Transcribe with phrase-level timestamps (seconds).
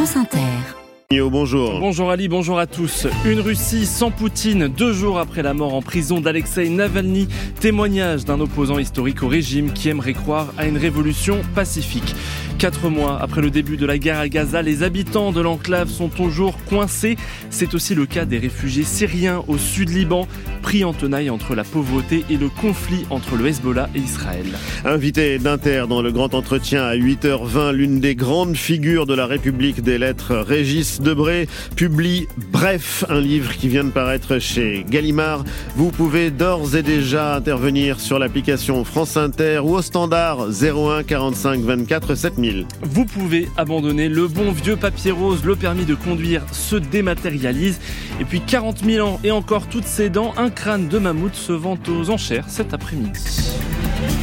[0.00, 1.20] France Inter.
[1.30, 1.78] Bonjour.
[1.78, 3.06] Bonjour Ali, bonjour à tous.
[3.26, 7.28] Une Russie sans Poutine, deux jours après la mort en prison d'Alexei Navalny,
[7.60, 12.14] témoignage d'un opposant historique au régime qui aimerait croire à une révolution pacifique.
[12.60, 16.08] Quatre mois après le début de la guerre à Gaza, les habitants de l'enclave sont
[16.08, 17.16] toujours coincés.
[17.48, 20.28] C'est aussi le cas des réfugiés syriens au sud Liban,
[20.60, 24.44] pris en tenaille entre la pauvreté et le conflit entre le Hezbollah et Israël.
[24.84, 29.80] Invité d'Inter dans le grand entretien à 8h20, l'une des grandes figures de la République
[29.80, 35.44] des lettres, Régis Debré, publie Bref, un livre qui vient de paraître chez Gallimard.
[35.76, 41.60] Vous pouvez d'ores et déjà intervenir sur l'application France Inter ou au standard 01 45
[41.60, 42.49] 24 7000.
[42.82, 47.80] Vous pouvez abandonner le bon vieux papier rose, le permis de conduire se dématérialise.
[48.20, 51.52] Et puis 40 000 ans et encore toutes ses dents, un crâne de mammouth se
[51.52, 53.20] vend aux enchères cet après-midi.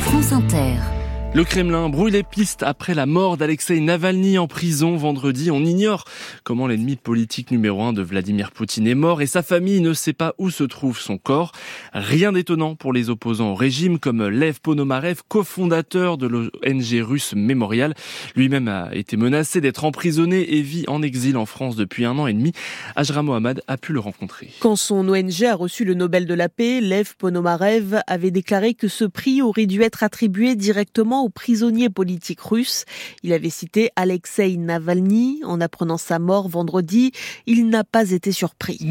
[0.01, 0.96] France Inter.
[1.33, 5.51] Le Kremlin brouille les pistes après la mort d'Alexei Navalny en prison vendredi.
[5.51, 6.05] On ignore
[6.43, 10.13] comment l'ennemi politique numéro un de Vladimir Poutine est mort et sa famille ne sait
[10.13, 11.51] pas où se trouve son corps.
[11.93, 17.93] Rien d'étonnant pour les opposants au régime comme Lev Ponomarev, cofondateur de l'ONG russe Mémorial.
[18.35, 22.25] Lui-même a été menacé d'être emprisonné et vit en exil en France depuis un an
[22.25, 22.53] et demi.
[22.95, 24.49] Ajra Mohamed a pu le rencontrer.
[24.59, 28.87] Quand son ONG a reçu le Nobel de la paix, Lev Ponomarev avait déclaré que
[28.87, 32.85] ce prix aurait dû être attribué directement aux prisonniers politiques russes.
[33.23, 35.41] Il avait cité Alexei Navalny.
[35.43, 37.11] En apprenant sa mort vendredi,
[37.45, 38.77] il n'a pas été surpris.
[38.81, 38.87] Je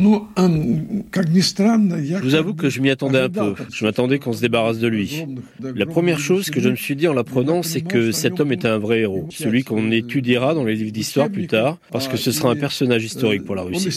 [2.23, 3.55] vous avoue que je m'y attendais un peu.
[3.73, 5.25] Je m'attendais qu'on se débarrasse de lui.
[5.61, 8.69] La première chose que je me suis dit en l'apprenant, c'est que cet homme était
[8.69, 9.29] un vrai héros.
[9.31, 13.05] Celui qu'on étudiera dans les livres d'histoire plus tard, parce que ce sera un personnage
[13.05, 13.89] historique pour la Russie.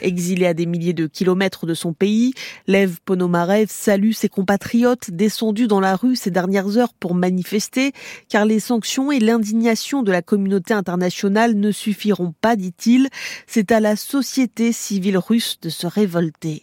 [0.00, 2.32] Exilé à des milliers de kilomètres de son pays,
[2.66, 7.92] Lev Ponomarev salue ses compatriotes descendus dans la rue ces dernières heures pour manifester,
[8.28, 13.08] car les sanctions et l'indignation de la communauté internationale ne suffiront pas, dit-il.
[13.46, 16.60] C'est à la société civile russe de se révolter.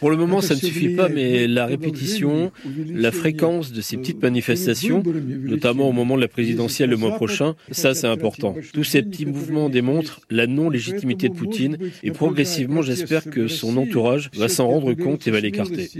[0.00, 2.52] Pour le moment, ça ne suffit pas, mais la répétition,
[2.86, 7.54] la fréquence de ces petites manifestations, notamment au moment de la présidentielle le mois prochain,
[7.70, 8.54] ça c'est important.
[8.72, 14.30] Tous ces petits mouvements démontrent la non-légitimité de Poutine et progressivement, j'espère que son entourage
[14.34, 15.90] va s'en rendre compte et va l'écarter.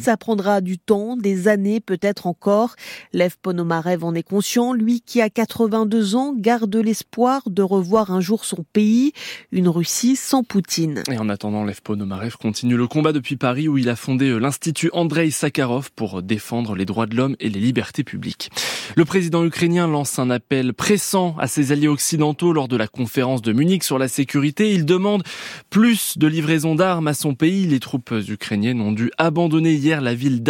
[0.00, 2.74] Ça prendra du temps, des années peut-être encore.
[3.12, 8.20] Lev Ponomarev en est conscient, lui qui a 82 ans garde l'espoir de revoir un
[8.20, 9.12] jour son pays,
[9.52, 11.02] une Russie sans Poutine.
[11.10, 14.90] Et en attendant, Lev Ponomarev continue le combat depuis Paris où il a fondé l'Institut
[14.92, 18.50] Andrei Sakharov pour défendre les droits de l'homme et les libertés publiques.
[18.96, 23.42] Le président ukrainien lance un appel pressant à ses alliés occidentaux lors de la conférence
[23.42, 24.72] de Munich sur la sécurité.
[24.72, 25.22] Il demande
[25.70, 27.66] plus de livraison d'armes à son pays.
[27.66, 30.42] Les troupes ukrainiennes ont dû abandonner hier la ville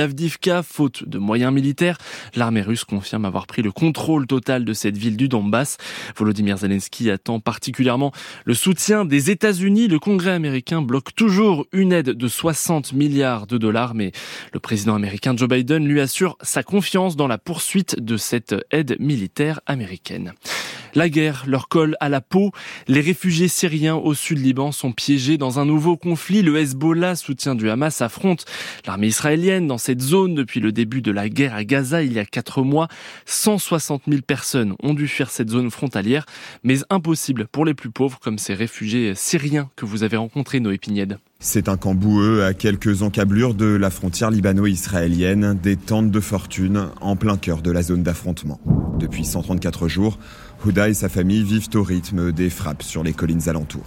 [0.62, 1.99] faute de moyens militaires.
[2.34, 5.78] L'armée russe confirme avoir pris le contrôle total de cette ville du Donbass.
[6.16, 8.12] Volodymyr Zelensky attend particulièrement
[8.44, 9.88] le soutien des États-Unis.
[9.88, 14.12] Le Congrès américain bloque toujours une aide de 60 milliards de dollars, mais
[14.53, 18.97] le président américain Joe Biden lui assure sa confiance dans la poursuite de cette aide
[19.00, 20.34] militaire américaine.
[20.94, 22.53] La guerre leur colle à la peau.
[22.87, 26.43] Les réfugiés syriens au sud Liban sont piégés dans un nouveau conflit.
[26.43, 28.44] Le Hezbollah, soutien du Hamas, affronte
[28.87, 32.19] l'armée israélienne dans cette zone depuis le début de la guerre à Gaza il y
[32.19, 32.88] a quatre mois.
[33.27, 36.27] 160 000 personnes ont dû fuir cette zone frontalière,
[36.62, 40.78] mais impossible pour les plus pauvres comme ces réfugiés syriens que vous avez rencontrés, Noé
[40.78, 41.19] Pignède.
[41.41, 46.88] C'est un camp boueux à quelques encablures de la frontière libano-israélienne, des tentes de fortune
[47.00, 48.60] en plein cœur de la zone d'affrontement.
[48.99, 50.19] Depuis 134 jours,
[50.65, 53.85] Houda et sa famille vivent au rythme des frappes sur les collines alentours.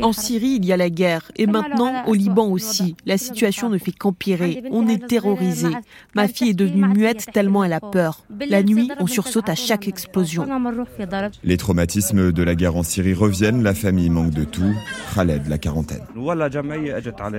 [0.00, 1.30] En Syrie, il y a la guerre.
[1.36, 2.96] Et maintenant, au Liban aussi.
[3.04, 4.62] La situation ne fait qu'empirer.
[4.70, 5.68] On est terrorisé.
[6.14, 8.24] Ma fille est devenue muette tellement elle a peur.
[8.48, 10.46] La nuit, on sursaute à chaque explosion.
[11.44, 13.62] Les traumatismes de la guerre en Syrie reviennent.
[13.62, 14.74] La famille manque de tout.
[15.14, 16.02] Khaled, la quarantaine.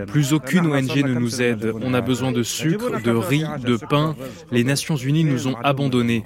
[0.08, 1.74] Plus aucune ONG ne nous aide.
[1.82, 4.16] On a besoin de sucre, de riz, de pain.
[4.52, 6.24] Les Nations Unies nous ont abandonnés.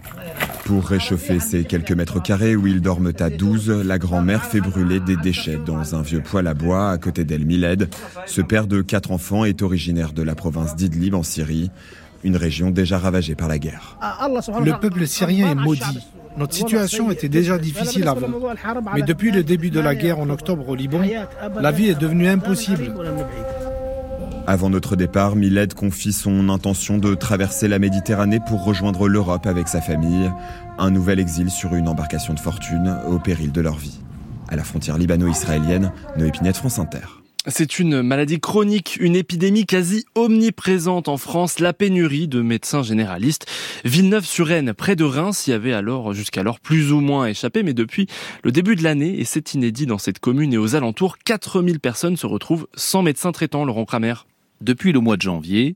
[0.65, 4.99] Pour réchauffer ces quelques mètres carrés où ils dorment à 12, la grand-mère fait brûler
[4.99, 7.89] des déchets dans un vieux poêle à bois à côté d'El Miled.
[8.25, 11.71] Ce père de quatre enfants est originaire de la province d'Idlib en Syrie,
[12.23, 13.97] une région déjà ravagée par la guerre.
[14.63, 15.99] Le peuple syrien est maudit.
[16.37, 18.27] Notre situation était déjà difficile avant.
[18.93, 21.01] Mais depuis le début de la guerre en octobre au Liban,
[21.59, 22.93] la vie est devenue impossible.
[24.49, 29.67] Avant notre départ, Miled confie son intention de traverser la Méditerranée pour rejoindre l'Europe avec
[29.67, 30.31] sa famille.
[30.77, 33.99] Un nouvel exil sur une embarcation de fortune au péril de leur vie.
[34.47, 37.01] À la frontière libano-israélienne, Noé Pinette, France Inter.
[37.45, 43.47] C'est une maladie chronique, une épidémie quasi omniprésente en France, la pénurie de médecins généralistes.
[43.83, 48.07] Villeneuve-sur-Aisne, près de Reims, y avait alors jusqu'alors plus ou moins échappé, mais depuis
[48.43, 52.15] le début de l'année, et c'est inédit dans cette commune et aux alentours, 4000 personnes
[52.15, 54.13] se retrouvent sans médecin traitant, Laurent Kramer.
[54.61, 55.75] Depuis le mois de janvier,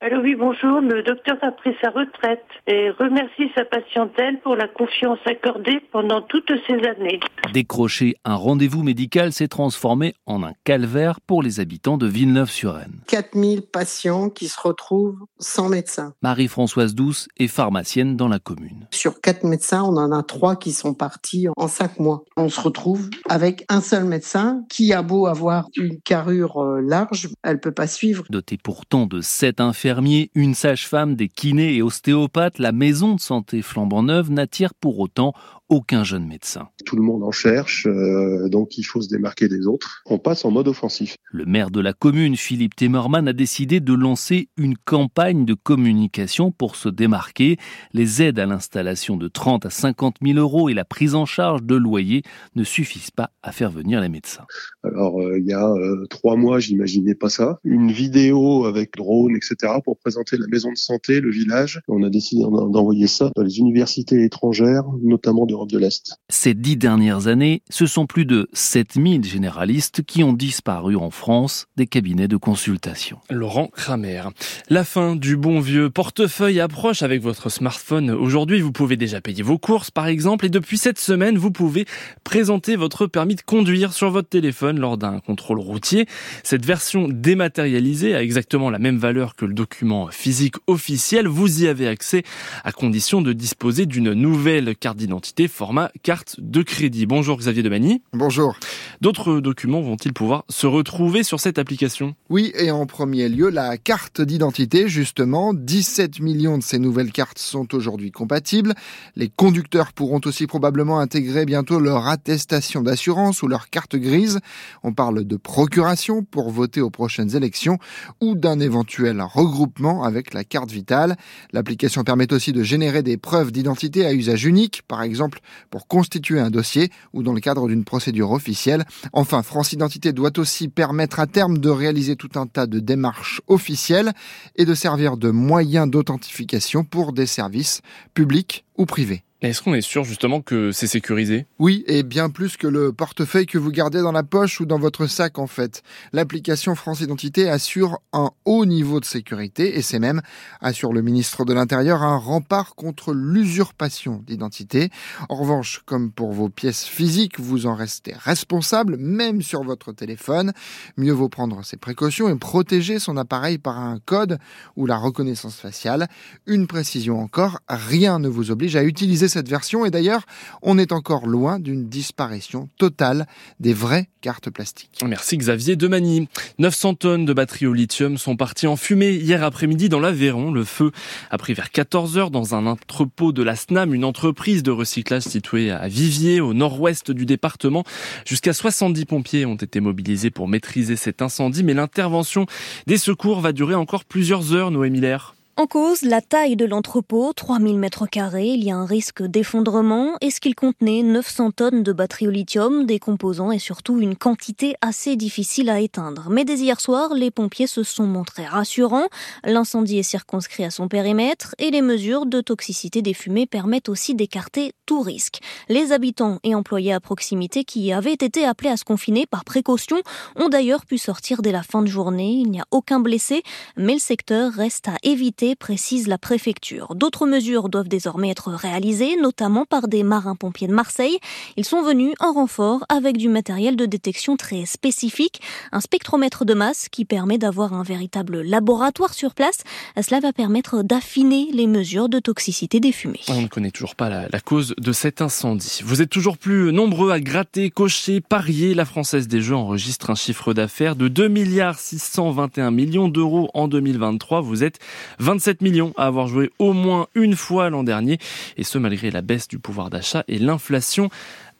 [0.00, 0.80] Allô, oui, bonjour.
[0.80, 6.22] Le docteur a pris sa retraite et remercie sa patientèle pour la confiance accordée pendant
[6.22, 7.18] toutes ces années.
[7.52, 13.00] Décrocher un rendez-vous médical s'est transformé en un calvaire pour les habitants de Villeneuve-sur-Aisne.
[13.08, 16.14] 4000 patients qui se retrouvent sans médecin.
[16.22, 18.86] Marie-Françoise Douce est pharmacienne dans la commune.
[18.92, 22.22] Sur quatre médecins, on en a trois qui sont partis en cinq mois.
[22.36, 27.30] On se retrouve avec un seul médecin qui a beau avoir une carrure euh, large,
[27.42, 28.22] elle peut pas suivre.
[28.30, 29.87] Doté pourtant de sept infirmiers
[30.34, 35.32] une sage-femme, des kinés et ostéopathes, la maison de santé flambant neuve n'attire pour autant
[35.68, 36.68] aucun jeune médecin.
[36.84, 40.02] Tout le monde en cherche, euh, donc il faut se démarquer des autres.
[40.06, 41.16] On passe en mode offensif.
[41.30, 46.50] Le maire de la commune, Philippe Temerman, a décidé de lancer une campagne de communication
[46.50, 47.58] pour se démarquer.
[47.92, 51.62] Les aides à l'installation de 30 à 50 000 euros et la prise en charge
[51.62, 52.22] de loyers
[52.56, 54.46] ne suffisent pas à faire venir les médecins.
[54.82, 57.58] Alors euh, il y a euh, trois mois, j'imaginais pas ça.
[57.64, 59.74] Une vidéo avec drone, etc.
[59.84, 61.80] pour présenter la maison de santé, le village.
[61.88, 66.18] On a décidé d'envoyer ça dans les universités étrangères, notamment de de l'Est.
[66.28, 71.66] Ces dix dernières années, ce sont plus de 7000 généralistes qui ont disparu en France
[71.76, 73.18] des cabinets de consultation.
[73.30, 74.22] Laurent Kramer.
[74.68, 78.10] La fin du bon vieux portefeuille approche avec votre smartphone.
[78.10, 81.86] Aujourd'hui, vous pouvez déjà payer vos courses, par exemple, et depuis cette semaine, vous pouvez
[82.24, 86.06] présenter votre permis de conduire sur votre téléphone lors d'un contrôle routier.
[86.44, 91.26] Cette version dématérialisée a exactement la même valeur que le document physique officiel.
[91.26, 92.22] Vous y avez accès
[92.64, 97.06] à condition de disposer d'une nouvelle carte d'identité format carte de crédit.
[97.06, 98.02] Bonjour Xavier Demani.
[98.12, 98.56] Bonjour.
[99.00, 102.14] D'autres documents vont-ils pouvoir se retrouver sur cette application?
[102.30, 105.54] Oui, et en premier lieu, la carte d'identité, justement.
[105.54, 108.74] 17 millions de ces nouvelles cartes sont aujourd'hui compatibles.
[109.16, 114.40] Les conducteurs pourront aussi probablement intégrer bientôt leur attestation d'assurance ou leur carte grise.
[114.82, 117.78] On parle de procuration pour voter aux prochaines élections
[118.20, 121.16] ou d'un éventuel regroupement avec la carte vitale.
[121.52, 125.37] L'application permet aussi de générer des preuves d'identité à usage unique, par exemple
[125.70, 128.84] pour constituer un dossier ou dans le cadre d'une procédure officielle.
[129.12, 133.40] Enfin, France Identité doit aussi permettre à terme de réaliser tout un tas de démarches
[133.46, 134.12] officielles
[134.56, 137.80] et de servir de moyen d'authentification pour des services
[138.14, 139.24] publics ou privés.
[139.40, 141.46] Est-ce qu'on est sûr justement que c'est sécurisé?
[141.60, 144.80] Oui, et bien plus que le portefeuille que vous gardez dans la poche ou dans
[144.80, 145.84] votre sac en fait.
[146.12, 150.22] L'application France Identité assure un haut niveau de sécurité et c'est même,
[150.60, 154.90] assure le ministre de l'Intérieur, un rempart contre l'usurpation d'identité.
[155.28, 160.52] En revanche, comme pour vos pièces physiques, vous en restez responsable, même sur votre téléphone.
[160.96, 164.38] Mieux vaut prendre ses précautions et protéger son appareil par un code
[164.74, 166.08] ou la reconnaissance faciale.
[166.46, 170.22] Une précision encore, rien ne vous oblige à utiliser cette version et d'ailleurs,
[170.62, 173.26] on est encore loin d'une disparition totale
[173.60, 175.02] des vraies cartes plastiques.
[175.06, 176.28] Merci Xavier Demani.
[176.58, 180.50] 900 tonnes de batteries au lithium sont parties en fumée hier après-midi dans l'Aveyron.
[180.50, 180.92] Le feu
[181.30, 185.22] a pris vers 14 heures dans un entrepôt de la SNAM, une entreprise de recyclage
[185.22, 187.84] située à Viviers, au nord-ouest du département.
[188.26, 192.46] Jusqu'à 70 pompiers ont été mobilisés pour maîtriser cet incendie, mais l'intervention
[192.86, 195.34] des secours va durer encore plusieurs heures, Noé Miller.
[195.58, 200.12] En cause, la taille de l'entrepôt, 3000 mètres carrés, il y a un risque d'effondrement
[200.20, 204.14] et ce qu'il contenait, 900 tonnes de batteries au lithium, des composants et surtout une
[204.14, 206.28] quantité assez difficile à éteindre.
[206.30, 209.08] Mais dès hier soir, les pompiers se sont montrés rassurants.
[209.42, 214.14] L'incendie est circonscrit à son périmètre et les mesures de toxicité des fumées permettent aussi
[214.14, 215.40] d'écarter tout risque.
[215.68, 219.96] Les habitants et employés à proximité qui avaient été appelés à se confiner par précaution
[220.36, 222.42] ont d'ailleurs pu sortir dès la fin de journée.
[222.44, 223.42] Il n'y a aucun blessé,
[223.76, 226.94] mais le secteur reste à éviter précise la préfecture.
[226.94, 231.18] D'autres mesures doivent désormais être réalisées, notamment par des marins-pompiers de Marseille.
[231.56, 235.40] Ils sont venus en renfort avec du matériel de détection très spécifique,
[235.72, 239.58] un spectromètre de masse qui permet d'avoir un véritable laboratoire sur place.
[240.00, 243.20] Cela va permettre d'affiner les mesures de toxicité des fumées.
[243.28, 245.80] On ne connaît toujours pas la, la cause de cet incendie.
[245.84, 248.74] Vous êtes toujours plus nombreux à gratter, cocher, parier.
[248.74, 253.68] La Française des Jeux enregistre un chiffre d'affaires de 2 milliards 621 millions d'euros en
[253.68, 254.40] 2023.
[254.40, 254.78] Vous êtes
[255.18, 258.18] 20 27 millions à avoir joué au moins une fois l'an dernier,
[258.56, 261.10] et ce malgré la baisse du pouvoir d'achat et l'inflation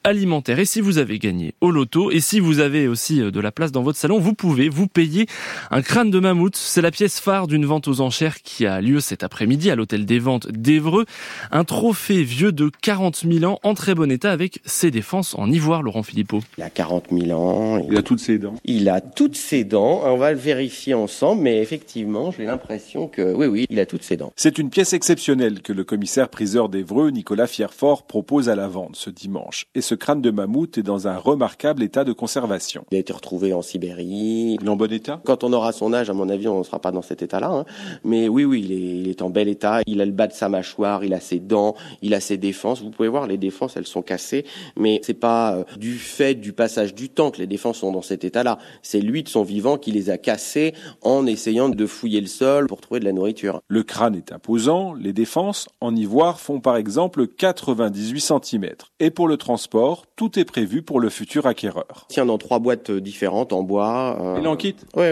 [0.05, 0.59] alimentaire.
[0.59, 3.73] Et si vous avez gagné au loto et si vous avez aussi de la place
[3.73, 5.27] dans votre salon, vous pouvez vous payer
[5.71, 6.57] un crâne de mammouth.
[6.57, 10.07] C'est la pièce phare d'une vente aux enchères qui a lieu cet après-midi à l'hôtel
[10.07, 11.05] des ventes d'Evreux.
[11.51, 15.51] Un trophée vieux de 40 000 ans en très bon état avec ses défenses en
[15.51, 16.41] ivoire, Laurent Philippot.
[16.57, 17.79] Il a 40 000 ans.
[17.89, 18.55] Il a toutes ses dents.
[18.65, 20.03] Il a toutes ses dents.
[20.05, 24.03] On va le vérifier ensemble, mais effectivement, j'ai l'impression que oui, oui, il a toutes
[24.03, 24.33] ses dents.
[24.37, 28.97] C'est une pièce exceptionnelle que le commissaire priseur d'Evreux, Nicolas Fierfort, propose à la vente
[28.97, 29.67] ce dimanche.
[29.75, 32.85] Et ce crâne de mammouth est dans un remarquable état de conservation.
[32.91, 34.59] Il a été retrouvé en Sibérie.
[34.61, 35.23] Il est en bon état?
[35.25, 37.49] Quand on aura son âge, à mon avis, on ne sera pas dans cet état-là.
[37.49, 37.65] Hein.
[38.05, 39.81] Mais oui, oui, il est, il est en bel état.
[39.87, 42.83] Il a le bas de sa mâchoire, il a ses dents, il a ses défenses.
[42.83, 44.45] Vous pouvez voir, les défenses, elles sont cassées,
[44.77, 48.03] mais c'est pas euh, du fait du passage du temps que les défenses sont dans
[48.03, 48.59] cet état-là.
[48.83, 52.67] C'est lui de son vivant qui les a cassées en essayant de fouiller le sol
[52.67, 53.63] pour trouver de la nourriture.
[53.69, 54.93] Le crâne est imposant.
[54.93, 58.67] Les défenses en ivoire font par exemple 98 cm.
[59.01, 59.78] Et pour le transport,
[60.17, 62.07] tout est prévu pour le futur acquéreur.
[62.09, 64.19] Tiens, dans trois boîtes différentes en bois.
[64.21, 64.41] Euh...
[64.41, 65.05] Il en quitte Oui,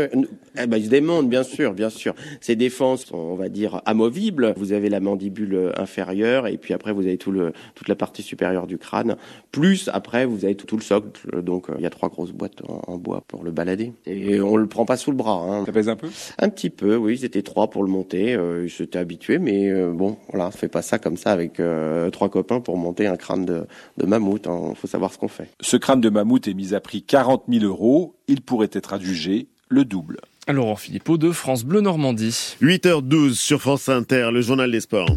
[0.58, 2.14] eh ben, il se démonte, bien sûr, bien sûr.
[2.40, 4.54] Ces défenses sont, on va dire, amovibles.
[4.56, 8.22] Vous avez la mandibule inférieure et puis après, vous avez tout le, toute la partie
[8.22, 9.16] supérieure du crâne.
[9.52, 11.42] Plus, après, vous avez tout, tout le socle.
[11.42, 13.92] Donc, euh, il y a trois grosses boîtes en, en, bois pour le balader.
[14.06, 15.42] Et on le prend pas sous le bras.
[15.42, 15.64] Hein.
[15.66, 16.08] Ça pèse un peu?
[16.38, 17.18] Un petit peu, oui.
[17.18, 18.34] C'était trois pour le monter.
[18.34, 22.10] Euh, J'étais habitué, mais euh, bon, voilà, on fait pas ça comme ça avec euh,
[22.10, 23.66] trois copains pour monter un crâne de,
[23.98, 24.46] de mammouth.
[24.46, 24.74] Il hein.
[24.74, 25.50] faut savoir ce qu'on fait.
[25.60, 28.16] Ce crâne de mammouth est mis à prix 40 000 euros.
[28.28, 30.18] Il pourrait être adjugé le double.
[30.48, 32.56] Laurent Philippot de France Bleu Normandie.
[32.62, 35.16] 8h12 sur France Inter, le journal des sports.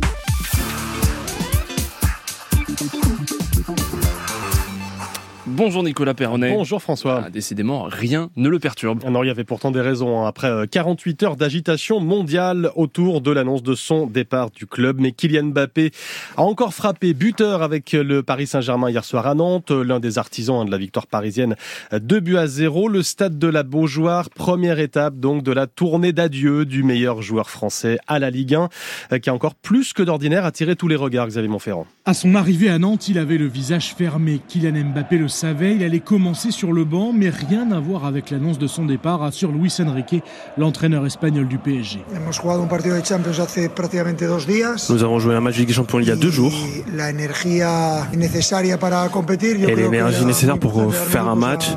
[5.59, 6.53] Bonjour Nicolas Perronnet.
[6.53, 7.23] Bonjour François.
[7.25, 9.03] Ah, décidément, rien ne le perturbe.
[9.03, 10.21] Non, il y avait pourtant des raisons.
[10.21, 10.25] Hein.
[10.25, 15.47] Après 48 heures d'agitation mondiale autour de l'annonce de son départ du club, mais Kylian
[15.47, 15.91] Mbappé
[16.37, 20.65] a encore frappé buteur avec le Paris Saint-Germain hier soir à Nantes, l'un des artisans
[20.65, 21.57] de la victoire parisienne,
[21.91, 22.87] 2 buts à 0.
[22.87, 27.49] Le stade de la Beaujoire, première étape donc de la tournée d'adieu du meilleur joueur
[27.49, 28.55] français à la Ligue
[29.11, 31.85] 1, qui a encore plus que d'ordinaire attiré tous les regards, Xavier Montferrand.
[32.05, 34.39] À son arrivée à Nantes, il avait le visage fermé.
[34.47, 38.29] Kylian Mbappé le savait, il allait commencer sur le banc, mais rien à voir avec
[38.29, 40.23] l'annonce de son départ, assure Luis Enrique,
[40.57, 42.03] l'entraîneur espagnol du PSG.
[44.89, 46.53] Nous avons joué un match de Ligue des Champions il y a deux jours.
[49.67, 51.69] Et l'énergie nécessaire pour faire un match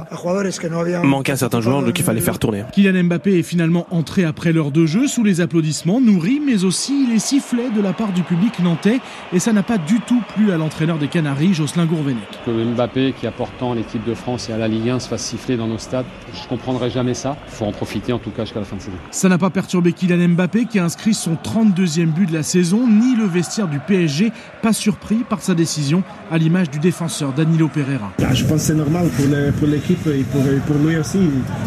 [1.04, 2.64] manquait à certains joueurs, donc il fallait faire tourner.
[2.72, 7.06] Kylian Mbappé est finalement entré après l'heure de jeu sous les applaudissements nourris, mais aussi
[7.10, 9.00] les sifflets de la part du public nantais.
[9.32, 12.22] Et ça n'a pas du tout plu à l'entraîneur des Canaries, Jocelyn Gourvenec.
[12.44, 15.56] Que Mbappé, qui apporte l'équipe de France et à la Ligue 1, se fasse siffler
[15.56, 17.36] dans nos stades, je comprendrai jamais ça.
[17.46, 18.96] Il faut en profiter en tout cas jusqu'à la fin de saison.
[19.10, 22.88] Ça n'a pas perturbé Kylian Mbappé qui a inscrit son 32e but de la saison,
[22.88, 27.68] ni le vestiaire du PSG, pas surpris par sa décision, à l'image du défenseur Danilo
[27.68, 28.12] Pereira.
[28.18, 29.08] Je pense que c'est normal
[29.58, 31.20] pour l'équipe et pour, pour, lui aussi.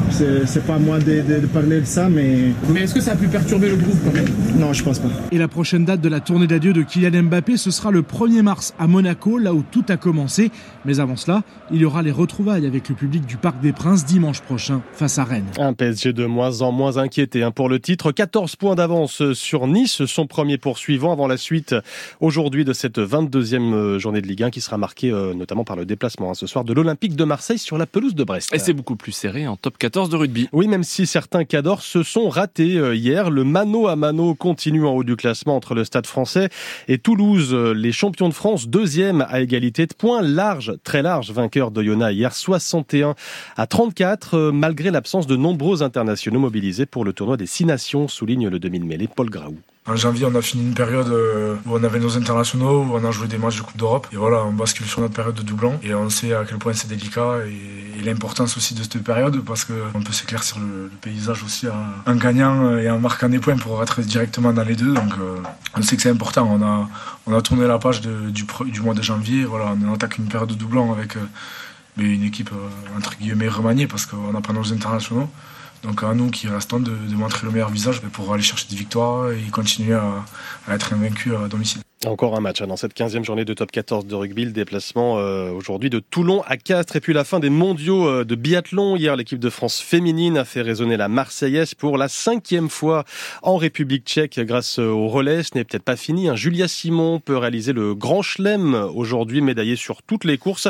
[0.09, 2.51] C'est pas à moi de, de, de, parler de ça, mais.
[2.69, 4.27] Mais est-ce que ça a pu perturber le groupe quand même?
[4.57, 5.07] Non, je pense pas.
[5.31, 8.41] Et la prochaine date de la tournée d'adieu de Kylian Mbappé, ce sera le 1er
[8.41, 10.51] mars à Monaco, là où tout a commencé.
[10.85, 11.43] Mais avant cela,
[11.75, 15.17] il y aura les retrouvailles avec le public du Parc des Princes dimanche prochain face
[15.17, 15.51] à Rennes.
[15.57, 18.13] Un PSG de moins en moins inquiété hein, pour le titre.
[18.13, 21.75] 14 points d'avance sur Nice, son premier poursuivant avant la suite
[22.21, 25.85] aujourd'hui de cette 22e journée de Ligue 1 qui sera marquée euh, notamment par le
[25.85, 28.53] déplacement hein, ce soir de l'Olympique de Marseille sur la pelouse de Brest.
[28.53, 30.47] Et c'est beaucoup plus serré en top 14 de rugby.
[30.53, 34.85] Oui, même si certains cadors se sont ratés euh, hier, le mano à mano continue
[34.85, 36.47] en haut du classement entre le Stade français
[36.87, 41.31] et Toulouse, euh, les champions de France, deuxième à égalité de points, large, très large
[41.31, 43.15] vainqueur de Yona hier 61
[43.57, 48.49] à 34, malgré l'absence de nombreux internationaux mobilisés pour le tournoi des Six Nations, souligne
[48.49, 49.57] le 2000 mêlé Paul Graou.
[49.87, 51.09] En janvier, on a fini une période
[51.63, 54.07] où on avait nos internationaux, où on a joué des matchs de Coupe d'Europe.
[54.11, 55.79] Et voilà, on bascule sur notre période de doublon.
[55.83, 59.65] Et on sait à quel point c'est délicat et, l'importance aussi de cette période parce
[59.65, 61.65] qu'on peut s'éclaircir le, paysage aussi
[62.05, 64.93] en, gagnant et en marquant des points pour être directement dans les deux.
[64.93, 65.37] Donc euh,
[65.75, 66.47] on sait que c'est important.
[66.51, 66.87] On a,
[67.25, 69.45] on a tourné la page du, du, mois de janvier.
[69.45, 71.15] Voilà, on attaque une période de doublon avec
[71.97, 72.51] mais une équipe
[72.95, 75.29] entre guillemets remaniée parce qu'on n'a pas nos internationaux.
[75.85, 78.75] Donc à nous qui restons de, de montrer le meilleur visage pour aller chercher des
[78.75, 80.25] victoires et continuer à,
[80.67, 81.81] à être invaincus à domicile.
[82.05, 85.17] Encore un match hein, dans cette 15e journée de top 14 de rugby, le déplacement
[85.17, 88.95] euh, aujourd'hui de Toulon à Castres et puis la fin des mondiaux euh, de biathlon.
[88.95, 93.05] Hier, l'équipe de France féminine a fait résonner la Marseillaise pour la cinquième fois
[93.41, 95.41] en République tchèque grâce au relais.
[95.41, 96.29] Ce n'est peut-être pas fini.
[96.29, 96.35] Hein.
[96.35, 100.67] Julia Simon peut réaliser le grand chelem aujourd'hui, médaillée sur toutes les courses.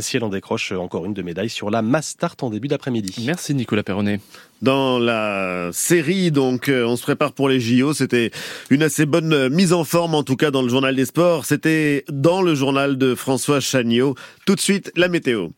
[0.00, 3.24] Si elle en décroche encore une de médailles sur la Mastart en début d'après-midi.
[3.24, 4.20] Merci Nicolas Perronnet.
[4.62, 6.30] Dans la série.
[6.30, 7.92] Donc, euh, on se prépare pour les JO.
[7.94, 8.30] C'était
[8.70, 11.44] une assez bonne euh, mise en forme, en tout cas dans le journal des sports.
[11.44, 14.14] C'était dans le journal de François Chagnot.
[14.46, 15.48] Tout de suite, la météo.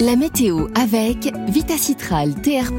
[0.00, 2.72] La météo avec Vitacitral TR+,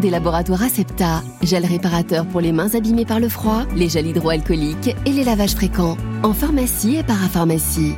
[0.00, 1.22] des laboratoires Acepta.
[1.42, 5.54] Gel réparateur pour les mains abîmées par le froid, les gels hydroalcooliques et les lavages
[5.54, 5.96] fréquents.
[6.22, 7.94] En pharmacie et parapharmacie.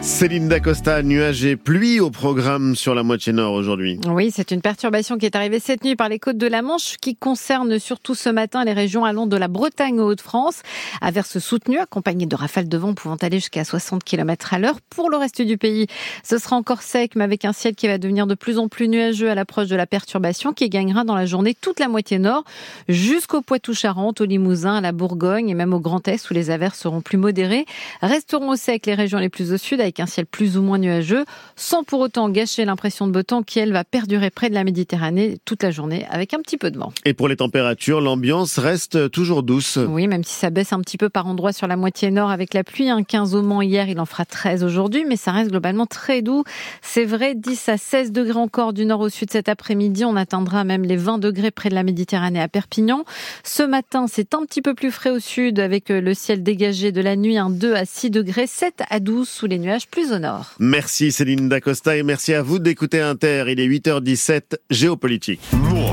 [0.00, 4.00] Céline Dacosta, nuages et pluie au programme sur la moitié nord aujourd'hui.
[4.06, 6.96] Oui, c'est une perturbation qui est arrivée cette nuit par les côtes de la Manche
[7.00, 10.62] qui concerne surtout ce matin les régions allant de la Bretagne aux Hauts-de-France.
[11.00, 14.80] Averse soutenue accompagnée de rafales de vent pouvant aller jusqu'à 60 km à l'heure.
[14.88, 15.88] Pour le reste du pays,
[16.22, 18.88] ce sera encore sec mais avec un ciel qui va devenir de plus en plus
[18.88, 22.44] nuageux à l'approche de la perturbation qui gagnera dans la journée toute la moitié nord
[22.88, 26.78] jusqu'au Poitou-Charentes, au Limousin, à la Bourgogne et même au Grand Est où les averses
[26.78, 27.66] seront plus modérées.
[28.00, 30.78] Resteront au sec les régions les plus au sud avec un ciel plus ou moins
[30.78, 31.24] nuageux,
[31.56, 34.64] sans pour autant gâcher l'impression de beau temps qui, elle, va perdurer près de la
[34.64, 36.92] Méditerranée toute la journée avec un petit peu de vent.
[37.04, 39.78] Et pour les températures, l'ambiance reste toujours douce.
[39.88, 42.54] Oui, même si ça baisse un petit peu par endroits sur la moitié nord avec
[42.54, 42.90] la pluie.
[42.90, 46.20] Un 15 au Mans hier, il en fera 13 aujourd'hui, mais ça reste globalement très
[46.20, 46.44] doux.
[46.82, 50.04] C'est vrai, 10 à 16 degrés encore du nord au sud cet après-midi.
[50.04, 53.04] On atteindra même les 20 degrés près de la Méditerranée à Perpignan.
[53.42, 57.00] Ce matin, c'est un petit peu plus frais au sud avec le ciel dégagé de
[57.00, 60.18] la nuit, un 2 à 6 degrés, 7 à 12 sous les nuages plus au
[60.18, 60.52] nord.
[60.58, 63.44] Merci Céline Dacosta et merci à vous d'écouter Inter.
[63.48, 65.40] Il est 8h17, géopolitique.